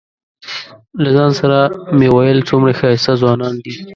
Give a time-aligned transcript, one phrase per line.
[1.01, 1.57] له ځان سره
[1.97, 3.73] مې ویل څومره ښایسته ځوانان دي.